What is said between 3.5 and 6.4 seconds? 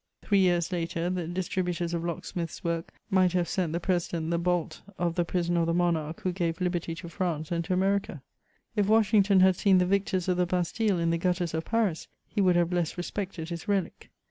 the president the bolt of the prison of the monarch who